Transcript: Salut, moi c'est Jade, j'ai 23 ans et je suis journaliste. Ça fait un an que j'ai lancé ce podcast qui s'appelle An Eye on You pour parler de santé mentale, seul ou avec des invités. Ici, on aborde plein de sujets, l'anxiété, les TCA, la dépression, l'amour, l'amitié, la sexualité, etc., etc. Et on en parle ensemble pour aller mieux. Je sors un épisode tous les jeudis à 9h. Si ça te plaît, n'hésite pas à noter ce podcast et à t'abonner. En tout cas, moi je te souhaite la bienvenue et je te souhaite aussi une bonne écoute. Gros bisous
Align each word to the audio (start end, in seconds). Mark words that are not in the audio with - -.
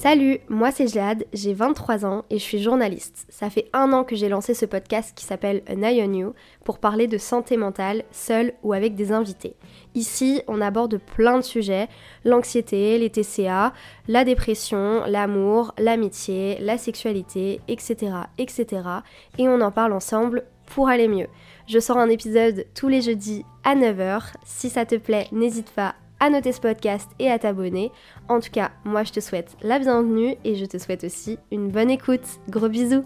Salut, 0.00 0.38
moi 0.48 0.70
c'est 0.70 0.86
Jade, 0.86 1.26
j'ai 1.32 1.54
23 1.54 2.06
ans 2.06 2.24
et 2.30 2.38
je 2.38 2.44
suis 2.44 2.62
journaliste. 2.62 3.26
Ça 3.30 3.50
fait 3.50 3.68
un 3.72 3.92
an 3.92 4.04
que 4.04 4.14
j'ai 4.14 4.28
lancé 4.28 4.54
ce 4.54 4.64
podcast 4.64 5.12
qui 5.16 5.24
s'appelle 5.24 5.60
An 5.68 5.82
Eye 5.82 6.04
on 6.06 6.12
You 6.12 6.34
pour 6.62 6.78
parler 6.78 7.08
de 7.08 7.18
santé 7.18 7.56
mentale, 7.56 8.04
seul 8.12 8.52
ou 8.62 8.72
avec 8.72 8.94
des 8.94 9.10
invités. 9.10 9.56
Ici, 9.96 10.40
on 10.46 10.60
aborde 10.60 10.98
plein 10.98 11.38
de 11.38 11.42
sujets, 11.42 11.88
l'anxiété, 12.24 12.96
les 12.96 13.10
TCA, 13.10 13.72
la 14.06 14.24
dépression, 14.24 15.02
l'amour, 15.08 15.74
l'amitié, 15.78 16.58
la 16.60 16.78
sexualité, 16.78 17.60
etc., 17.66 18.18
etc. 18.38 18.66
Et 19.36 19.48
on 19.48 19.60
en 19.60 19.72
parle 19.72 19.92
ensemble 19.92 20.44
pour 20.66 20.88
aller 20.88 21.08
mieux. 21.08 21.26
Je 21.66 21.80
sors 21.80 21.98
un 21.98 22.08
épisode 22.08 22.66
tous 22.72 22.86
les 22.86 23.02
jeudis 23.02 23.44
à 23.64 23.74
9h. 23.74 24.34
Si 24.44 24.70
ça 24.70 24.86
te 24.86 24.94
plaît, 24.94 25.26
n'hésite 25.32 25.72
pas 25.72 25.96
à 26.20 26.30
noter 26.30 26.52
ce 26.52 26.60
podcast 26.60 27.10
et 27.18 27.30
à 27.30 27.38
t'abonner. 27.38 27.92
En 28.28 28.40
tout 28.40 28.50
cas, 28.50 28.70
moi 28.84 29.04
je 29.04 29.12
te 29.12 29.20
souhaite 29.20 29.56
la 29.62 29.78
bienvenue 29.78 30.36
et 30.44 30.56
je 30.56 30.64
te 30.64 30.78
souhaite 30.78 31.04
aussi 31.04 31.38
une 31.50 31.68
bonne 31.68 31.90
écoute. 31.90 32.26
Gros 32.48 32.68
bisous 32.68 33.04